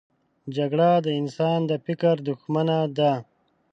[0.55, 3.11] جګړه د انسان د فکر دښمنه ده